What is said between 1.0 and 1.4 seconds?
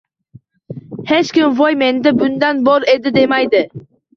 Hech